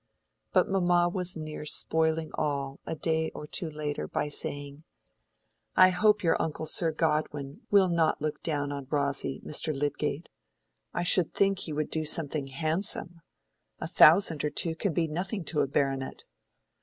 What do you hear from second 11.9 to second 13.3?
do something handsome.